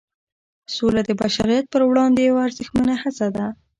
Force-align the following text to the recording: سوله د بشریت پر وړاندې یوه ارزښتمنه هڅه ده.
سوله 0.75 1.01
د 1.05 1.11
بشریت 1.21 1.65
پر 1.73 1.81
وړاندې 1.89 2.21
یوه 2.29 2.41
ارزښتمنه 2.47 2.93
هڅه 3.03 3.27
ده. 3.35 3.45